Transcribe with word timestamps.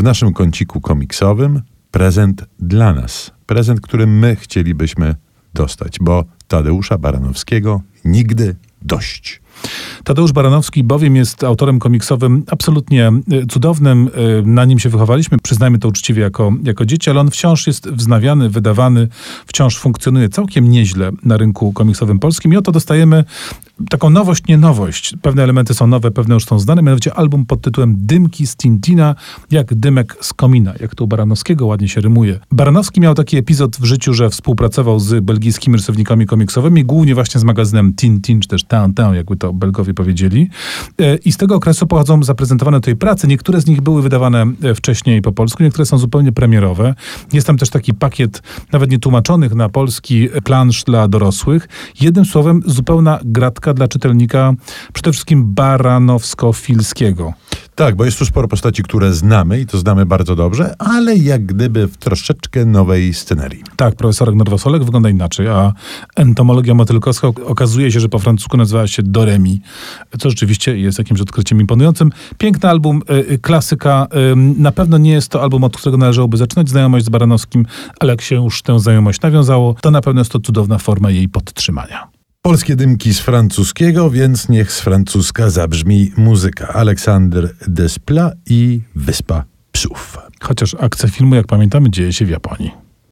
w 0.00 0.02
naszym 0.02 0.32
kąciku 0.32 0.80
komiksowym 0.80 1.62
prezent 1.90 2.44
dla 2.58 2.92
nas. 2.92 3.30
Prezent, 3.46 3.80
który 3.80 4.06
my 4.06 4.36
chcielibyśmy 4.36 5.14
dostać, 5.54 5.98
bo 6.00 6.24
Tadeusza 6.48 6.98
Baranowskiego 6.98 7.82
nigdy 8.04 8.56
dość. 8.82 9.40
Tadeusz 10.04 10.32
Baranowski 10.32 10.84
bowiem 10.84 11.16
jest 11.16 11.44
autorem 11.44 11.78
komiksowym 11.78 12.44
absolutnie 12.50 13.08
e, 13.08 13.46
cudownym. 13.50 14.10
E, 14.14 14.42
na 14.42 14.64
nim 14.64 14.78
się 14.78 14.88
wychowaliśmy, 14.88 15.38
przyznajmy 15.38 15.78
to 15.78 15.88
uczciwie 15.88 16.22
jako, 16.22 16.52
jako 16.62 16.84
dzieci, 16.84 17.10
ale 17.10 17.20
on 17.20 17.30
wciąż 17.30 17.66
jest 17.66 17.90
wznawiany, 17.90 18.48
wydawany, 18.48 19.08
wciąż 19.46 19.78
funkcjonuje 19.78 20.28
całkiem 20.28 20.70
nieźle 20.70 21.10
na 21.24 21.36
rynku 21.36 21.72
komiksowym 21.72 22.18
polskim 22.18 22.52
i 22.52 22.56
oto 22.56 22.72
dostajemy 22.72 23.24
taką 23.88 24.10
nowość, 24.10 24.46
nie 24.48 24.58
nowość. 24.58 25.14
Pewne 25.22 25.42
elementy 25.42 25.74
są 25.74 25.86
nowe, 25.86 26.10
pewne 26.10 26.34
już 26.34 26.44
są 26.44 26.58
znane, 26.58 26.82
mianowicie 26.82 27.14
album 27.14 27.46
pod 27.46 27.60
tytułem 27.60 27.94
Dymki 27.98 28.46
z 28.46 28.56
Tintina, 28.56 29.14
jak 29.50 29.74
dymek 29.74 30.16
z 30.20 30.32
komina, 30.32 30.74
jak 30.80 30.94
to 30.94 31.04
u 31.04 31.06
Baranowskiego 31.06 31.66
ładnie 31.66 31.88
się 31.88 32.00
rymuje. 32.00 32.40
Baranowski 32.52 33.00
miał 33.00 33.14
taki 33.14 33.36
epizod 33.36 33.76
w 33.76 33.84
życiu, 33.84 34.14
że 34.14 34.30
współpracował 34.30 35.00
z 35.00 35.24
belgijskimi 35.24 35.76
rysownikami 35.76 36.26
komiksowymi, 36.26 36.84
głównie 36.84 37.14
właśnie 37.14 37.40
z 37.40 37.44
magazynem 37.44 37.94
Tintin, 37.94 38.40
czy 38.40 38.48
też 38.48 38.64
Tintin, 38.64 39.14
jakby 39.14 39.36
to 39.36 39.52
Belgowie 39.52 39.94
powiedzieli. 39.94 40.48
E, 41.00 41.16
I 41.16 41.32
z 41.32 41.36
tego 41.36 41.54
okresu 41.54 41.86
pochodzą 41.86 42.22
zaprezentowane 42.22 42.80
tutaj 42.80 42.96
prace. 42.96 43.28
Niektóre 43.28 43.60
z 43.60 43.66
nich 43.66 43.80
były 43.80 44.02
wydawane 44.02 44.46
e, 44.62 44.74
wcześniej 44.74 45.22
po 45.22 45.32
polsku, 45.32 45.62
niektóre 45.62 45.86
są 45.86 45.98
zupełnie 45.98 46.32
premierowe. 46.32 46.94
Jest 47.32 47.46
tam 47.46 47.58
też 47.58 47.70
taki 47.70 47.94
pakiet 47.94 48.42
nawet 48.72 48.90
nietłumaczonych 48.90 49.54
na 49.54 49.68
polski 49.68 50.28
plansz 50.44 50.84
dla 50.84 51.08
dorosłych. 51.08 51.68
Jednym 52.00 52.24
słowem, 52.24 52.62
zupełna 52.66 53.20
gratka 53.24 53.69
dla 53.74 53.88
czytelnika 53.88 54.52
przede 54.92 55.12
wszystkim 55.12 55.54
baranowsko-filskiego. 55.54 57.32
Tak, 57.74 57.96
bo 57.96 58.04
jest 58.04 58.18
tu 58.18 58.26
sporo 58.26 58.48
postaci, 58.48 58.82
które 58.82 59.12
znamy 59.12 59.60
i 59.60 59.66
to 59.66 59.78
znamy 59.78 60.06
bardzo 60.06 60.36
dobrze, 60.36 60.74
ale 60.78 61.16
jak 61.16 61.46
gdyby 61.46 61.86
w 61.86 61.96
troszeczkę 61.96 62.64
nowej 62.64 63.14
scenerii. 63.14 63.62
Tak, 63.76 63.94
profesorek 63.94 64.34
Norwosolek 64.34 64.84
wygląda 64.84 65.10
inaczej, 65.10 65.48
a 65.48 65.72
entomologia 66.16 66.74
motylkowska 66.74 67.28
okazuje 67.28 67.92
się, 67.92 68.00
że 68.00 68.08
po 68.08 68.18
francusku 68.18 68.56
nazywa 68.56 68.86
się 68.86 69.02
Doremi, 69.02 69.60
co 70.18 70.30
rzeczywiście 70.30 70.78
jest 70.78 70.98
jakimś 70.98 71.20
odkryciem 71.20 71.60
imponującym. 71.60 72.10
Piękny 72.38 72.68
album, 72.68 73.02
y, 73.32 73.38
klasyka. 73.38 74.06
Y, 74.32 74.36
na 74.36 74.72
pewno 74.72 74.98
nie 74.98 75.12
jest 75.12 75.28
to 75.28 75.42
album, 75.42 75.64
od 75.64 75.76
którego 75.76 75.98
należałoby 75.98 76.36
zaczynać 76.36 76.68
znajomość 76.68 77.04
z 77.04 77.08
Baranowskim, 77.08 77.66
ale 78.00 78.12
jak 78.12 78.20
się 78.20 78.36
już 78.36 78.62
tę 78.62 78.80
znajomość 78.80 79.20
nawiązało, 79.20 79.74
to 79.80 79.90
na 79.90 80.00
pewno 80.00 80.20
jest 80.20 80.32
to 80.32 80.40
cudowna 80.40 80.78
forma 80.78 81.10
jej 81.10 81.28
podtrzymania. 81.28 82.09
Polskie 82.50 82.76
dymki 82.76 83.14
z 83.14 83.20
francuskiego, 83.20 84.10
więc 84.10 84.48
niech 84.48 84.72
z 84.72 84.80
francuska 84.80 85.50
zabrzmi 85.50 86.12
muzyka. 86.16 86.68
Aleksander 86.68 87.54
Desplat 87.68 88.34
i 88.46 88.80
Wyspa 88.94 89.44
Psów. 89.72 90.18
Chociaż 90.40 90.76
akcja 90.80 91.08
filmu, 91.08 91.34
jak 91.34 91.46
pamiętamy, 91.46 91.90
dzieje 91.90 92.12
się 92.12 92.26
w 92.26 92.30
Japonii. 92.30 92.89